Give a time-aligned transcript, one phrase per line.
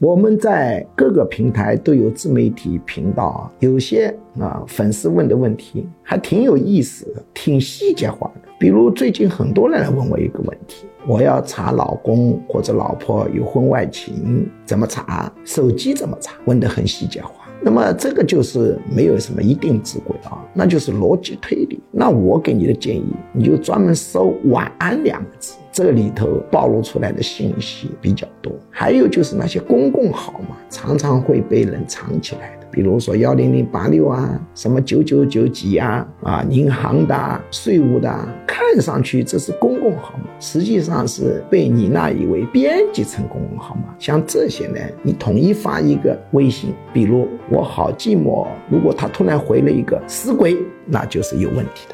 [0.00, 8.48] 我们在各个平台都有自媒体频道，有些啊粉丝问的问题还挺有意思，挺细节化的。
[8.58, 15.32] 比如最近很多人来问我一个问题：我要查老公或者老婆有婚外情，怎么查？
[15.44, 16.34] 手机怎么查？
[16.44, 17.30] 问得很细节化。
[17.62, 21.80] 那么这个就是没有什么一定之规啊，那就是逻辑推理。
[21.90, 25.54] 那我给你的建议，你就专门搜“晚安”两个字。
[25.74, 38.08] 这里头暴露出来的信息比较多，还有就是那些公共号码常常会被人藏起来的，比如说幺零零八六啊，什么九九九几啊，啊，银行的、税务的，
[38.46, 43.92] 看上去这是公共号码，实际上是被你那一位编辑成公共号码。
[43.98, 50.56] 像这些呢，你统一发一个微信，比如我好寂寞，如果他突然回了一个死鬼，
[50.86, 51.93] 那就是有问题的。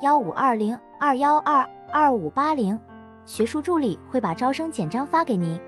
[0.00, 2.78] 幺五二零二幺二二五八零，
[3.24, 5.60] 学术助理会把招生简章发给您。